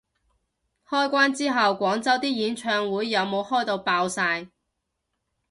[0.89, 4.47] 開關之後廣州啲演唱會有冇開到爆晒